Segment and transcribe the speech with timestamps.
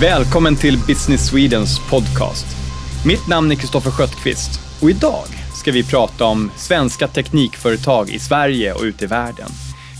[0.00, 2.46] Välkommen till Business Swedens podcast.
[3.06, 8.72] Mitt namn är Kristoffer Sköttqvist och idag ska vi prata om svenska teknikföretag i Sverige
[8.72, 9.48] och ute i världen.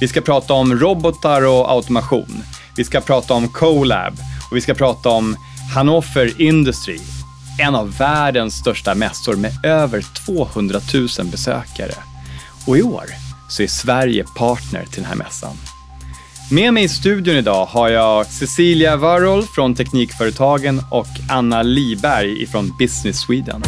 [0.00, 2.42] Vi ska prata om robotar och automation.
[2.76, 4.12] Vi ska prata om CoLab
[4.50, 5.36] och vi ska prata om
[5.74, 6.98] Hannover Industry,
[7.60, 11.94] en av världens största mässor med över 200 000 besökare.
[12.66, 13.04] Och i år
[13.48, 15.56] så är Sverige partner till den här mässan.
[16.50, 22.76] Med mig i studion idag har jag Cecilia Warhol från Teknikföretagen och Anna Liberg från
[22.78, 23.62] Business Sweden.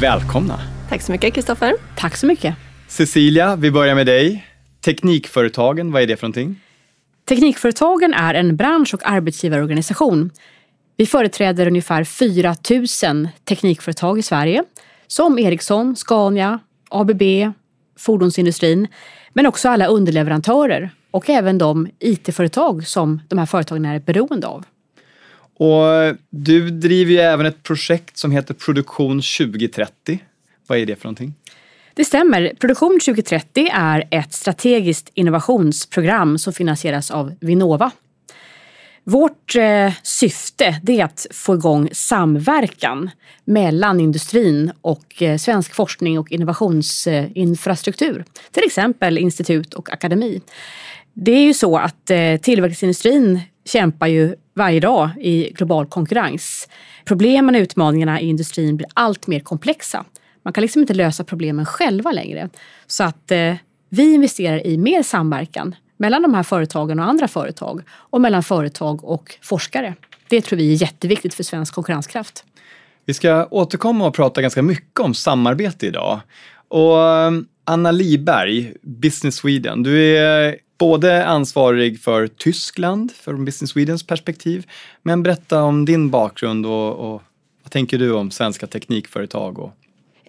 [0.00, 0.60] Välkomna!
[0.88, 1.74] Tack så mycket Kristoffer.
[1.96, 2.54] Tack så mycket.
[2.88, 4.46] Cecilia, vi börjar med dig.
[4.84, 6.60] Teknikföretagen, vad är det för någonting?
[7.28, 10.30] Teknikföretagen är en bransch och arbetsgivarorganisation.
[10.96, 14.64] Vi företräder ungefär 4 000 teknikföretag i Sverige
[15.06, 16.58] som Ericsson, Scania,
[16.90, 17.22] ABB,
[17.98, 18.88] fordonsindustrin
[19.34, 24.64] men också alla underleverantörer och även de IT-företag som de här företagen är beroende av.
[25.56, 30.18] Och du driver ju även ett projekt som heter Produktion 2030.
[30.66, 31.34] Vad är det för någonting?
[31.94, 32.52] Det stämmer.
[32.60, 37.90] Produktion 2030 är ett strategiskt innovationsprogram som finansieras av Vinnova.
[39.06, 43.10] Vårt eh, syfte är att få igång samverkan
[43.44, 48.24] mellan industrin och eh, svensk forskning och innovationsinfrastruktur.
[48.50, 50.40] Till exempel institut och akademi.
[51.12, 56.68] Det är ju så att eh, tillverkningsindustrin kämpar ju varje dag i global konkurrens.
[57.04, 60.04] Problemen och utmaningarna i industrin blir allt mer komplexa.
[60.42, 62.48] Man kan liksom inte lösa problemen själva längre.
[62.86, 63.54] Så att eh,
[63.88, 69.04] vi investerar i mer samverkan mellan de här företagen och andra företag och mellan företag
[69.04, 69.94] och forskare.
[70.28, 72.44] Det tror vi är jätteviktigt för svensk konkurrenskraft.
[73.06, 76.20] Vi ska återkomma och prata ganska mycket om samarbete idag.
[76.68, 84.06] Och ehm, Anna Liberg, Business Sweden, du är både ansvarig för Tyskland, från Business Swedens
[84.06, 84.66] perspektiv,
[85.02, 87.22] men berätta om din bakgrund och, och
[87.62, 89.72] vad tänker du om svenska teknikföretag och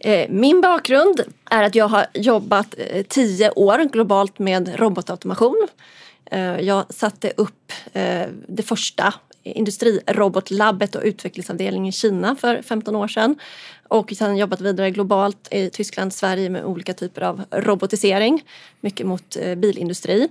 [0.05, 5.67] Eh, min bakgrund är att jag har jobbat eh, tio år globalt med robotautomation.
[6.31, 9.13] Eh, jag satte upp eh, det första
[9.43, 13.35] industrirobotlabbet och utvecklingsavdelningen i Kina för 15 år sedan.
[13.87, 18.43] Och sen jobbat vidare globalt i Tyskland, Sverige med olika typer av robotisering.
[18.81, 20.29] Mycket mot bilindustri.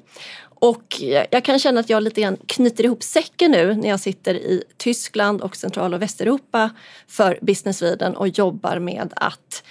[0.65, 4.35] Och jag kan känna att jag lite grann knyter ihop säcken nu när jag sitter
[4.35, 6.71] i Tyskland och Central och Västeuropa
[7.09, 9.65] för Business Sweden och jobbar med att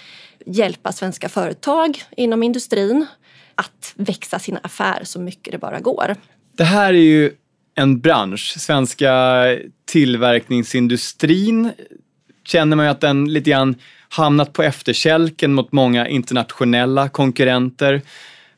[0.46, 3.06] hjälpa svenska företag inom industrin
[3.54, 6.16] att växa sina affärer så mycket det bara går.
[6.52, 7.32] Det här är ju
[7.74, 9.12] en bransch, svenska
[9.84, 11.72] tillverkningsindustrin
[12.44, 13.74] känner man ju att den lite grann
[14.08, 18.02] hamnat på efterkälken mot många internationella konkurrenter.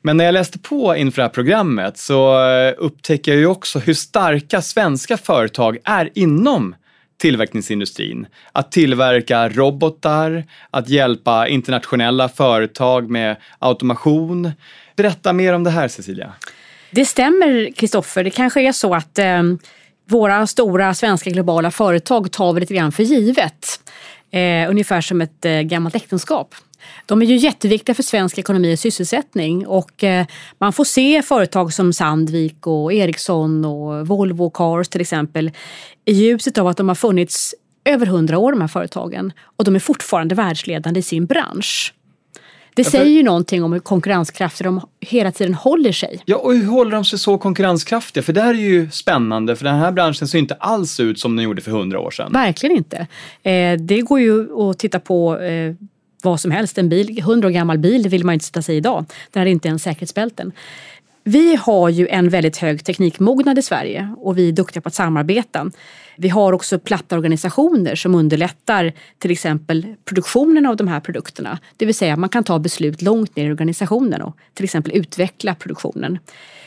[0.06, 3.78] Men när jag läste på inför det här programmet så upptäckte upptäcker jag ju också
[3.78, 6.74] hur starka svenska företag är inom
[7.18, 8.26] tillverkningsindustrin.
[8.52, 14.52] Att tillverka robotar, att hjälpa internationella företag med automation.
[14.96, 16.32] Berätta mer om det här Cecilia.
[16.90, 19.42] Det stämmer Kristoffer, det kanske är så att eh,
[20.08, 23.80] våra stora svenska globala företag tar vi lite grann för givet.
[24.30, 26.54] Eh, ungefär som ett eh, gammalt äktenskap.
[27.06, 30.26] De är ju jätteviktiga för svensk ekonomi och sysselsättning och eh,
[30.58, 35.50] man får se företag som Sandvik och Ericsson och Volvo Cars till exempel
[36.04, 37.54] i ljuset av att de har funnits
[37.84, 41.92] över hundra år de här företagen och de är fortfarande världsledande i sin bransch.
[42.76, 46.22] Det säger ju någonting om hur konkurrenskraftiga de hela tiden håller sig.
[46.24, 48.22] Ja, och hur håller de sig så konkurrenskraftiga?
[48.22, 51.36] För det här är ju spännande, för den här branschen ser inte alls ut som
[51.36, 52.32] den gjorde för hundra år sedan.
[52.32, 53.06] Verkligen inte.
[53.42, 55.74] Eh, det går ju att titta på eh,
[56.26, 56.78] vad som helst.
[56.78, 59.04] En bil, 100 år gammal bil vill man inte sätta sig i idag.
[59.30, 60.52] Den är inte ens säkerhetsbälten.
[61.24, 64.94] Vi har ju en väldigt hög teknikmognad i Sverige och vi är duktiga på att
[64.94, 65.70] samarbeta.
[66.16, 71.58] Vi har också platta organisationer som underlättar till exempel produktionen av de här produkterna.
[71.76, 75.54] Det vill säga man kan ta beslut långt ner i organisationen och till exempel utveckla
[75.54, 76.18] produktionen.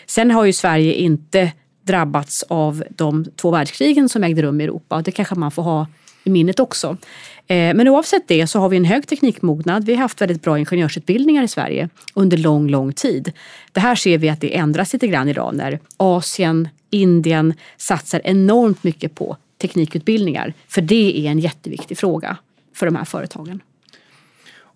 [0.06, 1.52] Sen har ju Sverige inte
[1.82, 5.64] drabbats av de två världskrigen som ägde rum i Europa och det kanske man får
[5.64, 5.88] ha
[6.24, 6.98] i minnet också.
[7.52, 9.86] Eh, men oavsett det så har vi en hög teknikmognad.
[9.86, 13.32] Vi har haft väldigt bra ingenjörsutbildningar i Sverige under lång, lång tid.
[13.72, 18.84] Det här ser vi att det ändras lite grann idag när Asien, Indien satsar enormt
[18.84, 20.54] mycket på teknikutbildningar.
[20.68, 22.38] För det är en jätteviktig fråga
[22.76, 23.62] för de här företagen.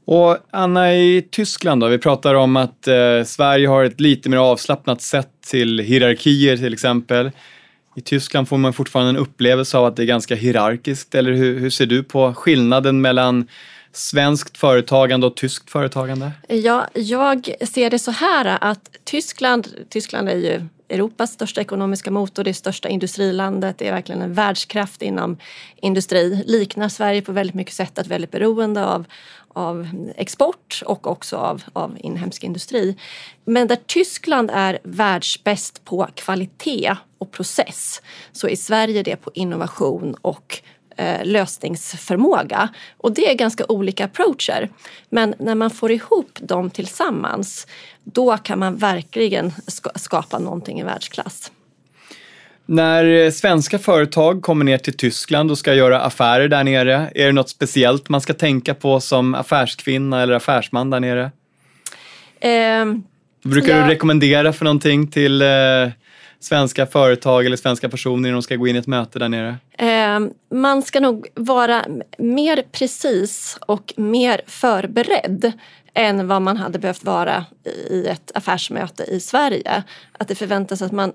[0.05, 1.87] Och Anna, i Tyskland då?
[1.87, 6.73] Vi pratar om att eh, Sverige har ett lite mer avslappnat sätt till hierarkier till
[6.73, 7.31] exempel.
[7.95, 11.59] I Tyskland får man fortfarande en upplevelse av att det är ganska hierarkiskt, eller hur,
[11.59, 13.47] hur ser du på skillnaden mellan
[13.91, 16.31] svenskt företagande och tyskt företagande?
[16.47, 22.43] Ja, jag ser det så här att Tyskland, Tyskland är ju Europas största ekonomiska motor,
[22.43, 25.37] det största industrilandet, det är verkligen en världskraft inom
[25.75, 26.43] industri.
[26.47, 29.05] Liknar Sverige på väldigt mycket sätt, att väldigt beroende av,
[29.53, 32.97] av export och också av, av inhemsk industri.
[33.45, 38.01] Men där Tyskland är världsbäst på kvalitet och process
[38.31, 40.61] så är Sverige det på innovation och
[40.97, 42.69] eh, lösningsförmåga.
[42.97, 44.69] Och det är ganska olika approacher.
[45.09, 47.67] Men när man får ihop dem tillsammans
[48.03, 49.53] då kan man verkligen
[49.95, 51.51] skapa någonting i världsklass.
[52.65, 57.25] När eh, svenska företag kommer ner till Tyskland och ska göra affärer där nere, är
[57.25, 61.31] det något speciellt man ska tänka på som affärskvinna eller affärsman där nere?
[62.39, 62.85] Eh,
[63.43, 63.83] Brukar ja.
[63.83, 65.47] du rekommendera för någonting till eh,
[66.39, 69.57] svenska företag eller svenska personer när de ska gå in i ett möte där nere?
[69.77, 70.19] Eh,
[70.57, 71.85] man ska nog vara
[72.17, 75.51] mer precis och mer förberedd
[75.93, 77.45] än vad man hade behövt vara
[77.89, 79.83] i ett affärsmöte i Sverige.
[80.11, 81.11] Att det förväntas att man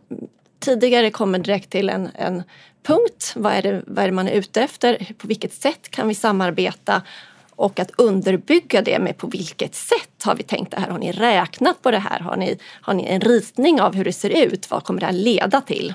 [0.68, 2.42] tidigare kommer direkt till en, en
[2.86, 3.32] punkt.
[3.36, 5.12] Vad är, det, vad är det man är ute efter?
[5.18, 7.02] På vilket sätt kan vi samarbeta?
[7.50, 10.88] Och att underbygga det med på vilket sätt har vi tänkt det här?
[10.88, 12.20] Har ni räknat på det här?
[12.20, 14.70] Har ni, har ni en ritning av hur det ser ut?
[14.70, 15.94] Vad kommer det här leda till?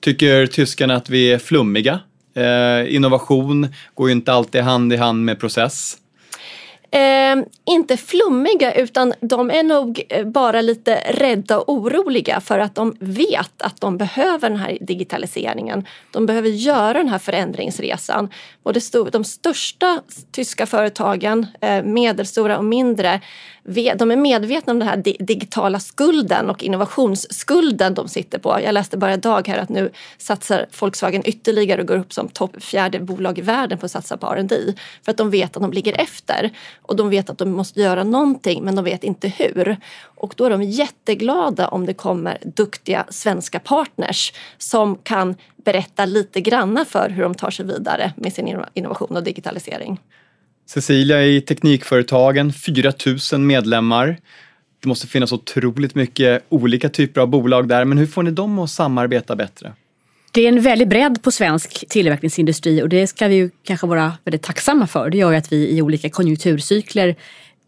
[0.00, 2.00] Tycker tyskarna att vi är flummiga?
[2.34, 5.96] Eh, innovation går ju inte alltid hand i hand med process.
[6.92, 12.74] Eh, inte flummiga utan de är nog eh, bara lite rädda och oroliga för att
[12.74, 15.86] de vet att de behöver den här digitaliseringen.
[16.10, 18.28] De behöver göra den här förändringsresan.
[18.62, 18.80] Både
[19.12, 20.02] de största
[20.32, 23.20] tyska företagen, eh, medelstora och mindre,
[23.98, 28.60] de är medvetna om den här digitala skulden och innovationsskulden de sitter på.
[28.64, 32.62] Jag läste bara idag här att nu satsar Volkswagen ytterligare och går upp som topp
[32.62, 34.74] fjärde bolag i världen på att satsa på R&D
[35.04, 36.50] för att de vet att de ligger efter
[36.82, 39.76] och de vet att de måste göra någonting men de vet inte hur.
[40.14, 46.40] Och då är de jätteglada om det kommer duktiga svenska partners som kan berätta lite
[46.40, 50.00] granna för hur de tar sig vidare med sin innovation och digitalisering.
[50.70, 52.92] Cecilia, i Teknikföretagen, 4
[53.32, 54.16] 000 medlemmar.
[54.80, 58.58] Det måste finnas otroligt mycket olika typer av bolag där, men hur får ni dem
[58.58, 59.72] att samarbeta bättre?
[60.32, 64.12] Det är en väldig bredd på svensk tillverkningsindustri och det ska vi ju kanske vara
[64.24, 65.10] väldigt tacksamma för.
[65.10, 67.16] Det gör ju att vi i olika konjunkturcykler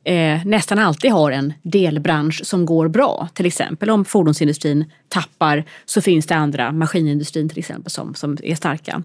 [0.05, 3.29] eh, nästan alltid har en delbransch som går bra.
[3.35, 8.55] Till exempel om fordonsindustrin tappar så finns det andra, maskinindustrin till exempel, som, som är
[8.55, 9.03] starka.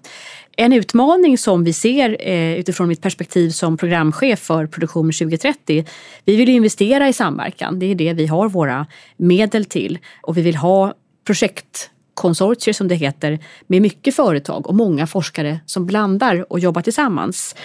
[0.57, 5.85] En utmaning som vi ser eh, utifrån mitt perspektiv som programchef för Produktion 2030,
[6.25, 7.79] vi vill investera i samverkan.
[7.79, 8.85] Det är det vi har våra
[9.17, 10.93] medel till och vi vill ha
[11.27, 16.81] projekt konsortier som det heter med mycket företag och många forskare som blandar och jobbar
[16.81, 17.55] tillsammans.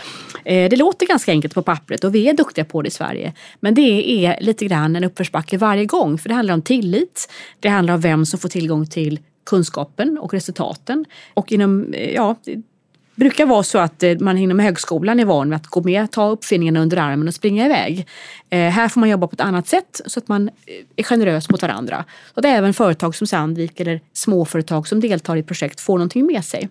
[0.44, 3.32] Eh, det låter ganska enkelt på pappret och vi är duktiga på det i Sverige.
[3.60, 7.32] Men det är lite grann en uppförsbacke varje gång för det handlar om tillit.
[7.60, 11.04] Det handlar om vem som får tillgång till kunskapen och resultaten.
[11.34, 12.36] Och inom, eh, ja,
[13.22, 16.28] brukar vara så att eh, man inom högskolan är van vid att gå med, ta
[16.28, 18.06] uppfinningarna under armen och springa iväg.
[18.50, 21.50] Eh, här får man jobba på ett annat sätt så att man eh, är generös
[21.50, 22.04] mot varandra.
[22.34, 26.26] Och det är även företag som Sandvik eller småföretag som deltar i projekt får någonting
[26.26, 26.68] med sig.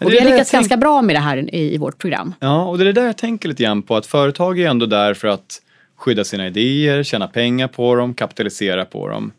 [0.00, 2.34] Och vi har lyckats ganska bra med det här i, i vårt program.
[2.40, 4.86] Ja, och det är det där jag tänker lite grann på att företag är ändå
[4.86, 5.62] där för att
[5.96, 9.32] skydda sina idéer, tjäna pengar på dem, kapitalisera på dem.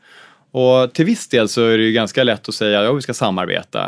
[0.52, 3.02] Och till viss del så är det ju ganska lätt att säga att ja, vi
[3.02, 3.82] ska samarbeta.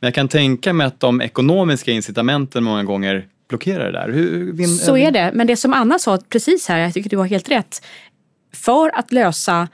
[0.00, 4.08] Men jag kan tänka mig att de ekonomiska incitamenten många gånger blockerar det där.
[4.08, 7.26] Hur, så är det, men det som Anna sa precis här, jag tycker du har
[7.26, 7.86] helt rätt.
[8.52, 9.68] För att lösa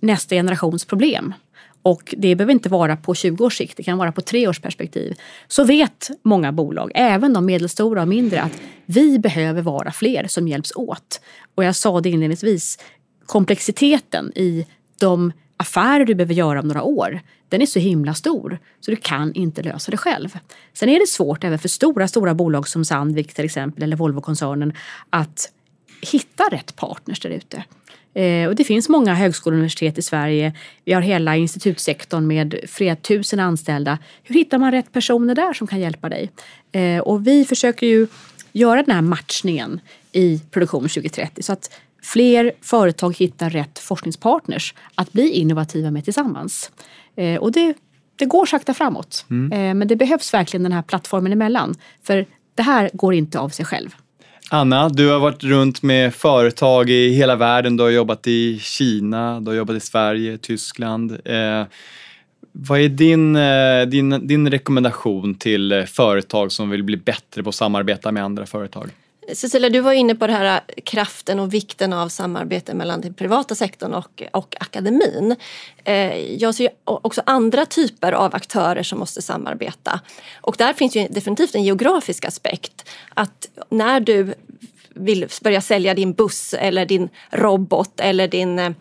[0.00, 1.34] nästa generations problem
[1.82, 4.60] och det behöver inte vara på 20 års sikt, det kan vara på tre års
[4.60, 5.14] perspektiv.
[5.48, 10.48] Så vet många bolag, även de medelstora och mindre, att vi behöver vara fler som
[10.48, 11.20] hjälps åt.
[11.54, 12.78] Och jag sa det inledningsvis,
[13.26, 14.66] komplexiteten i
[15.00, 18.96] de affärer du behöver göra om några år, den är så himla stor så du
[18.96, 20.38] kan inte lösa det själv.
[20.72, 24.72] Sen är det svårt även för stora, stora bolag som Sandvik till exempel eller Volvo-koncernen
[25.10, 25.52] att
[26.00, 27.64] hitta rätt partners där ute.
[28.14, 30.52] Eh, och det finns många högskolor och universitet i Sverige.
[30.84, 33.98] Vi har hela institutsektorn med flera tusen anställda.
[34.22, 36.30] Hur hittar man rätt personer där som kan hjälpa dig?
[36.72, 38.06] Eh, och vi försöker ju
[38.52, 39.80] göra den här matchningen
[40.12, 41.70] i Produktion 2030 så att
[42.06, 46.70] fler företag hittar rätt forskningspartners att bli innovativa med tillsammans.
[47.16, 47.74] Eh, och det,
[48.16, 49.26] det går sakta framåt.
[49.30, 49.52] Mm.
[49.52, 51.74] Eh, men det behövs verkligen den här plattformen emellan.
[52.02, 53.88] För det här går inte av sig själv.
[54.50, 57.76] Anna, du har varit runt med företag i hela världen.
[57.76, 61.12] Du har jobbat i Kina, du har jobbat i Sverige, Tyskland.
[61.24, 61.64] Eh,
[62.52, 67.54] vad är din, eh, din, din rekommendation till företag som vill bli bättre på att
[67.54, 68.90] samarbeta med andra företag?
[69.34, 73.14] Cecilia, du var inne på det här äh, kraften och vikten av samarbete mellan den
[73.14, 75.36] privata sektorn och, och akademin.
[75.84, 80.00] Eh, jag ser också andra typer av aktörer som måste samarbeta.
[80.40, 82.88] Och där finns ju definitivt en geografisk aspekt.
[83.14, 84.34] Att när du
[84.96, 88.72] vill börja sälja din buss eller din robot eller din, eh,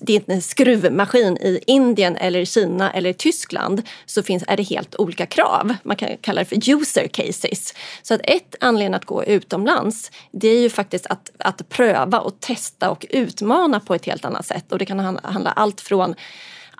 [0.00, 5.74] din skruvmaskin i Indien eller Kina eller Tyskland så finns, är det helt olika krav.
[5.82, 7.74] Man kan kalla det för user cases.
[8.02, 12.40] Så att ett anledning att gå utomlands det är ju faktiskt att, att pröva och
[12.40, 14.72] testa och utmana på ett helt annat sätt.
[14.72, 16.14] Och det kan handla allt från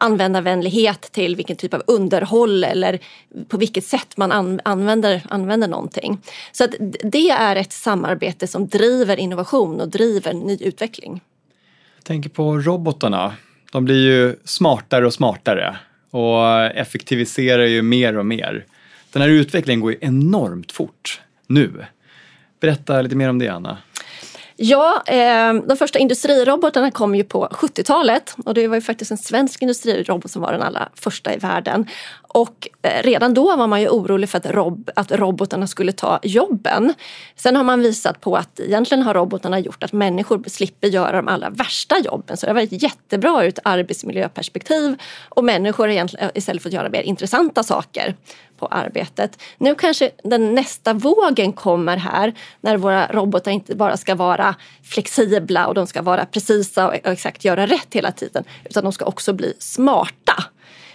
[0.00, 2.98] användarvänlighet till vilken typ av underhåll eller
[3.48, 6.18] på vilket sätt man an använder, använder någonting.
[6.52, 11.20] Så att det är ett samarbete som driver innovation och driver ny utveckling.
[11.96, 13.34] Jag tänker på robotarna.
[13.72, 15.76] De blir ju smartare och smartare
[16.10, 18.64] och effektiviserar ju mer och mer.
[19.12, 21.84] Den här utvecklingen går ju enormt fort nu.
[22.60, 23.78] Berätta lite mer om det, Anna.
[24.62, 29.18] Ja, eh, de första industrirobotarna kom ju på 70-talet och det var ju faktiskt en
[29.18, 31.86] svensk industrirobot som var den allra första i världen.
[32.22, 36.18] Och eh, redan då var man ju orolig för att, rob att robotarna skulle ta
[36.22, 36.94] jobben.
[37.36, 41.28] Sen har man visat på att egentligen har robotarna gjort att människor slipper göra de
[41.28, 42.36] allra värsta jobben.
[42.36, 44.96] Så det har varit jättebra ur ett arbetsmiljöperspektiv
[45.28, 48.16] och människor har egentligen eh, istället fått göra mer intressanta saker
[48.60, 49.42] på arbetet.
[49.58, 55.66] Nu kanske den nästa vågen kommer här när våra robotar inte bara ska vara flexibla
[55.66, 59.32] och de ska vara precisa och exakt göra rätt hela tiden utan de ska också
[59.32, 60.44] bli smarta.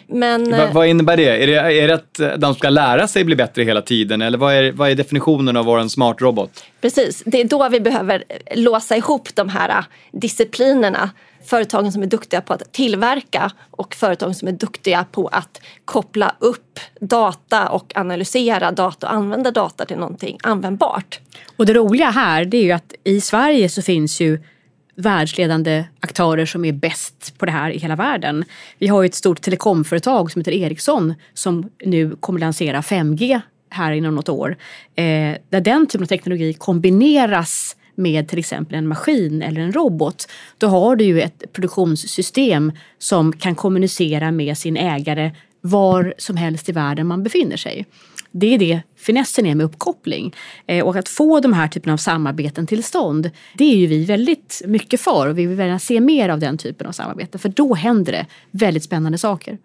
[0.08, 1.44] Men, Va, vad innebär det?
[1.44, 1.82] Är, det?
[1.82, 4.90] är det att de ska lära sig bli bättre hela tiden eller vad är, vad
[4.90, 6.64] är definitionen av att vara en smart robot?
[6.82, 8.24] Precis, det är då vi behöver
[8.56, 11.10] låsa ihop de här disciplinerna
[11.46, 16.36] företagen som är duktiga på att tillverka och företagen som är duktiga på att koppla
[16.40, 21.20] upp data och analysera data och använda data till någonting användbart.
[21.56, 24.40] Och det roliga här det är ju att i Sverige så finns ju
[24.96, 28.46] världsledande aktörer som är bäst på det här i hela världen.
[28.80, 33.92] Vi har ju ett stort telekomföretag som heter Ericsson som nu kommer lansera 5G här
[33.92, 34.58] inom något år.
[34.96, 40.28] Eh, där den typen av teknologi kombineras med till exempel en maskin eller en robot,
[40.58, 46.70] då har du ju ett produktionssystem som kan kommunicera med sin ägare var som helst
[46.70, 47.86] i världen man befinner sig.
[48.40, 50.36] Det är det finessen är med uppkoppling.
[50.68, 54.06] Eh, och att få de här typen av samarbeten till stånd, det är ju vi
[54.06, 57.50] väldigt mycket för och vi vill gärna se mer av den typen av samarbete för
[57.50, 59.58] då händer det väldigt spännande saker.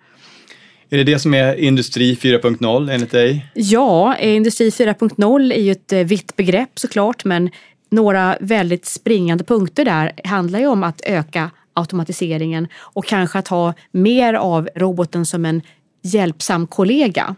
[0.91, 3.47] Är det det som är Industri 4.0 enligt dig?
[3.55, 7.51] Ja, Industri 4.0 är ju ett eh, vitt begrepp såklart men
[7.91, 13.75] några väldigt springande punkter där handlar ju om att öka automatiseringen och kanske att ha
[13.91, 15.63] mer av roboten som en
[16.03, 17.37] hjälpsam kollega.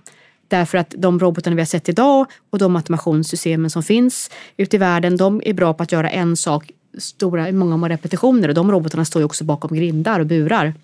[0.52, 4.78] Därför att de robotarna vi har sett idag och de automationssystemen som finns ute i
[4.78, 9.04] världen, de är bra på att göra en sak stora, många repetitioner och de robotarna
[9.04, 10.74] står ju också bakom grindar och burar.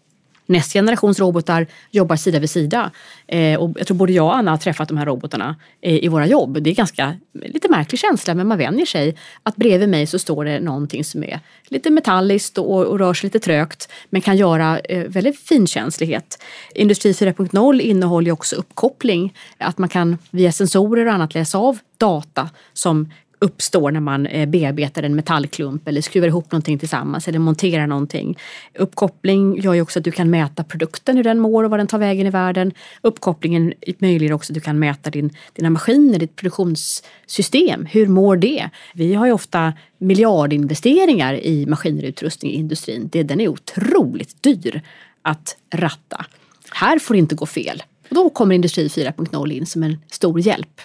[0.49, 2.91] Nästa generations robotar jobbar sida vid sida.
[3.27, 6.09] Eh, och jag tror både jag och Anna har träffat de här robotarna eh, i
[6.09, 6.63] våra jobb.
[6.63, 9.17] Det är ganska lite märklig känsla men man vänjer sig.
[9.43, 13.27] Att bredvid mig så står det någonting som är lite metalliskt och, och rör sig
[13.27, 16.43] lite trögt men kan göra eh, väldigt finkänslighet.
[16.75, 19.35] Industri 4.0 innehåller ju också uppkoppling.
[19.59, 24.49] Att man kan via sensorer och annat läsa av data som uppstår när man eh,
[24.49, 28.39] bearbetar en metallklump eller skruvar ihop någonting tillsammans eller monterar någonting.
[28.75, 31.87] Uppkoppling gör ju också att du kan mäta produkten, hur den mår och vad den
[31.87, 32.73] tar vägen i världen.
[33.03, 37.87] Uppkopplingen möjliggör också att du kan mäta din, dina maskiner, ditt produktionssystem.
[37.87, 38.71] Hur mår det?
[38.95, 43.09] Vi har ju ofta miljardinvesteringar i maskiner och utrustning i industrin.
[43.13, 44.83] Det, den är otroligt dyr
[45.23, 46.25] att ratta.
[46.73, 47.83] Här får det inte gå fel.
[48.09, 50.81] Och då kommer Industri 4.0 in som en stor hjälp.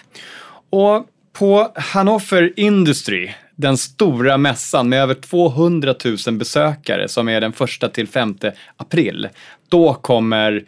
[0.70, 5.94] Och på Hannover Industry, den stora mässan med över 200
[6.26, 8.36] 000 besökare som är den första till 5
[8.76, 9.28] april,
[9.68, 10.64] då kommer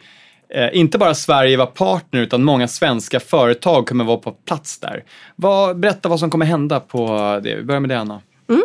[0.49, 5.03] eh, inte bara Sverige vara partner utan många svenska företag kommer vara på plats där.
[5.35, 7.07] Vad, berätta vad som kommer hända på
[7.43, 7.55] det.
[7.55, 8.21] Vi börjar med det Anna.
[8.49, 8.63] Mm.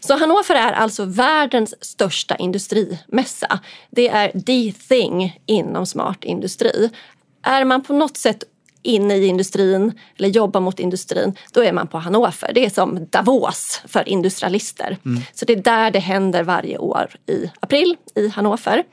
[0.00, 3.60] Så Hannover är alltså världens största industrimässa.
[3.90, 6.90] Det är the thing inom smart industri.
[7.42, 8.44] Är man på något sätt
[8.86, 12.52] inne i industrin eller jobbar mot industrin, då är man på Hannover.
[12.54, 14.96] Det är som Davos för industrialister.
[15.04, 15.22] Mm.
[15.34, 18.84] Så det är där det händer varje år i april i Hannover.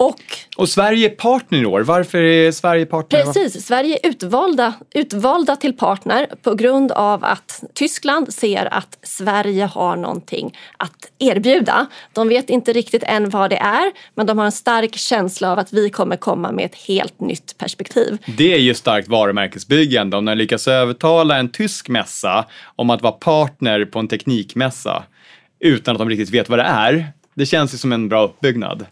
[0.00, 0.20] Och
[0.56, 1.80] Och Sverige är partner i år.
[1.80, 3.22] Varför är Sverige partner?
[3.22, 9.64] Precis, Sverige är utvalda, utvalda till partner på grund av att Tyskland ser att Sverige
[9.64, 11.86] har någonting att erbjuda.
[12.12, 15.58] De vet inte riktigt än vad det är, men de har en stark känsla av
[15.58, 18.18] att vi kommer komma med ett helt nytt perspektiv.
[18.26, 23.12] Det är ju starkt varumärkesbyggande om de lyckas övertala en tysk mässa om att vara
[23.12, 25.02] partner på en teknikmässa
[25.60, 27.06] utan att de riktigt vet vad det är.
[27.34, 28.86] Det känns ju som en bra uppbyggnad.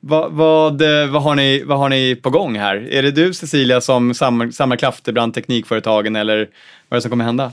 [0.00, 2.76] Vad, vad, vad, har ni, vad har ni på gång här?
[2.92, 6.46] Är det du Cecilia som samlar, samlar krafter bland teknikföretagen eller vad
[6.90, 7.52] är det som kommer hända?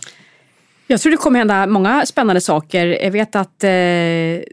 [0.87, 2.85] Jag tror det kommer hända många spännande saker.
[2.85, 3.69] Jag vet att eh,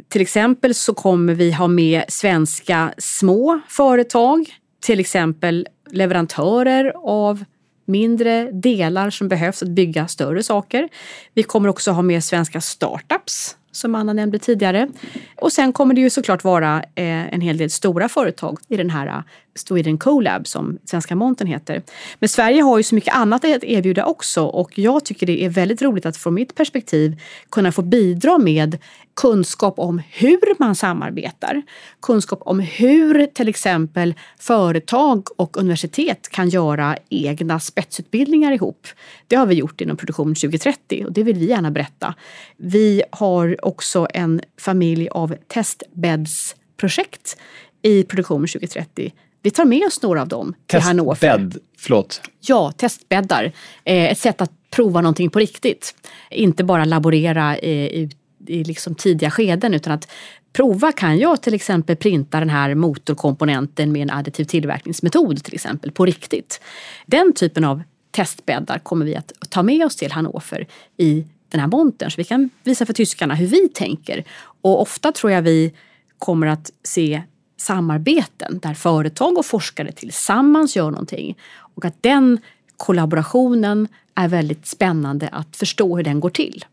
[0.08, 4.46] till exempel så kommer vi ha med svenska små företag.
[4.80, 7.44] Till exempel leverantörer av
[7.86, 10.88] mindre delar som behövs att bygga större saker.
[11.34, 14.88] Vi kommer också ha med svenska startups som Anna nämnde tidigare.
[15.36, 18.90] Och sen kommer det ju såklart vara eh, en hel del stora företag i den
[18.90, 19.22] här eh,
[19.54, 21.82] Sweden Colab som Svenska Monten heter.
[22.18, 25.48] Men Sverige har ju så mycket annat att erbjuda också och jag tycker det är
[25.48, 28.78] väldigt roligt att från mitt perspektiv kunna få bidra med
[29.14, 31.62] kunskap om hur man samarbetar.
[32.02, 38.86] Kunskap om hur till exempel företag och universitet kan göra egna spetsutbildningar ihop.
[39.26, 42.14] Det har vi gjort inom Produktion 2030 och det vill vi gärna berätta.
[42.56, 47.36] Vi har också en familj av testbäddsprojekt
[47.82, 51.14] i Produktion 2030 vi tar med oss några av dem till Hannover.
[51.14, 52.20] Testbädd, förlåt?
[52.40, 53.52] Ja, testbäddar.
[53.84, 55.94] Eh, ett sätt att prova någonting på riktigt.
[56.30, 58.10] Inte bara laborera i,
[58.46, 60.08] i liksom tidiga skeden utan att
[60.52, 65.92] prova kan jag till exempel printa den här motorkomponenten med en additiv tillverkningsmetod till exempel
[65.92, 66.60] på riktigt.
[67.06, 71.68] Den typen av testbäddar kommer vi att ta med oss till Hannover i den här
[71.68, 74.24] montern så vi kan visa för tyskarna hur vi tänker.
[74.62, 75.72] Och ofta tror jag vi
[76.18, 77.22] kommer att se
[77.56, 81.38] samarbeten där företag och forskare tillsammans gör någonting.
[81.74, 82.38] Och att den
[82.76, 86.64] kollaborationen är väldigt spännande att förstå hur den går till.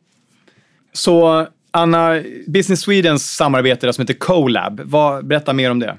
[0.93, 5.97] Så Anna, Business Swedens samarbete som heter CoLab, vad, berätta mer om det.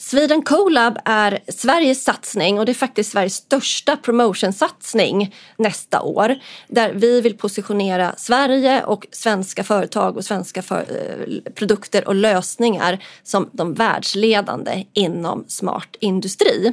[0.00, 6.36] Sweden Colab är Sveriges satsning och det är faktiskt Sveriges största promotionsatsning nästa år.
[6.68, 12.98] Där vi vill positionera Sverige och svenska företag och svenska för, eh, produkter och lösningar
[13.22, 16.72] som de världsledande inom smart industri.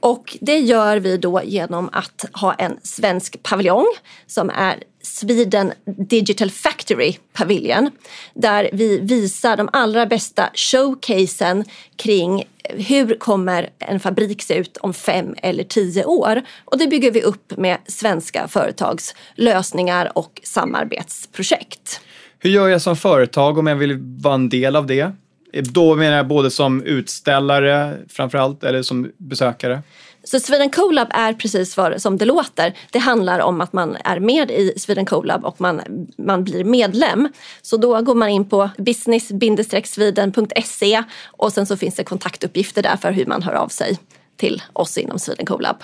[0.00, 3.86] Och det gör vi då genom att ha en svensk paviljong
[4.26, 5.72] som är Sweden
[6.08, 7.90] Digital Factory Pavilion
[8.34, 11.64] där vi visar de allra bästa showcasen
[11.96, 16.42] kring hur kommer en fabrik se ut om fem eller tio år?
[16.64, 22.00] Och det bygger vi upp med svenska företags lösningar och samarbetsprojekt.
[22.38, 25.12] Hur gör jag som företag om jag vill vara en del av det?
[25.52, 29.82] Då menar jag både som utställare framförallt eller som besökare?
[30.24, 32.74] Så Sweden Colab är precis vad som det låter.
[32.90, 35.80] Det handlar om att man är med i Sweden Colab och man,
[36.18, 37.28] man blir medlem.
[37.62, 43.12] Så då går man in på business-sweden.se och sen så finns det kontaktuppgifter där för
[43.12, 43.98] hur man hör av sig
[44.36, 45.76] till oss inom Sweden Colab.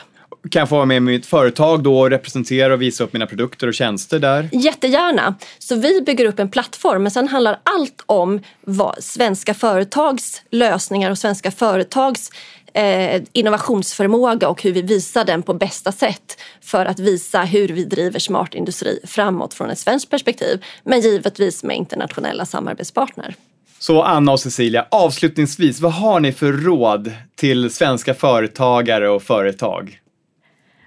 [0.50, 3.66] Kan jag få vara med mitt företag då och representera och visa upp mina produkter
[3.66, 4.48] och tjänster där?
[4.52, 5.34] Jättegärna.
[5.58, 11.10] Så vi bygger upp en plattform men sen handlar allt om vad svenska företags lösningar
[11.10, 12.30] och svenska företags
[12.74, 17.84] eh, innovationsförmåga och hur vi visar den på bästa sätt för att visa hur vi
[17.84, 23.34] driver smart industri framåt från ett svenskt perspektiv men givetvis med internationella samarbetspartner.
[23.78, 30.01] Så Anna och Cecilia, avslutningsvis, vad har ni för råd till svenska företagare och företag?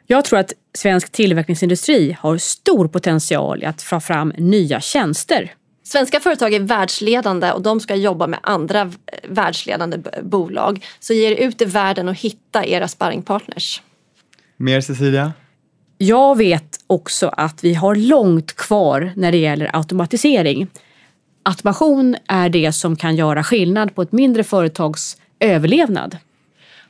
[0.07, 5.53] Jag tror att svensk tillverkningsindustri har stor potential i att få fram nya tjänster
[5.87, 8.91] Svenska företag är världsledande och de ska jobba med andra
[9.23, 10.85] världsledande bolag.
[10.99, 13.81] Så ge er ut i världen och hitta era sparringpartners.
[14.57, 15.33] Mer Cecilia?
[15.97, 20.67] Jag vet också att vi har långt kvar när det gäller automatisering.
[21.43, 26.17] Automation är det som kan göra skillnad på ett mindre företags överlevnad.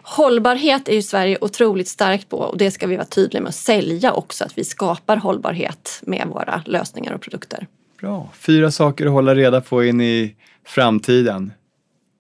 [0.08, 3.56] Hållbarhet är ju Sverige otroligt starkt på och det ska vi vara tydliga med att
[3.56, 7.68] sälja också, att vi skapar hållbarhet med våra lösningar och produkter.
[8.02, 8.30] Bra.
[8.40, 11.54] Fyra saker att hålla reda på in i framtiden.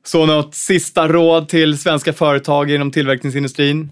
[0.06, 3.92] Så något sista råd till svenska företag inom tillverkningsindustrin?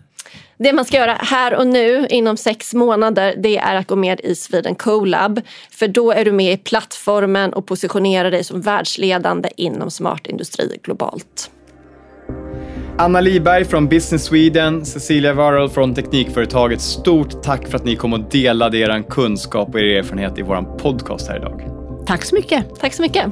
[0.58, 4.22] Det man ska göra här och nu inom sex månader det är att gå med
[4.24, 5.42] i Sweden Colab.
[5.72, 10.80] För då är du med i plattformen och positionerar dig som världsledande inom smart industri
[10.84, 11.52] globalt.
[12.98, 16.82] Anna Liberg från Business Sweden, Cecilia Warrell från Teknikföretaget.
[16.82, 20.78] Stort tack för att ni kom och delade er kunskap och er erfarenhet i vår
[20.78, 21.62] podcast här idag.
[22.06, 22.66] Tack så mycket.
[22.80, 23.26] Tack så mycket.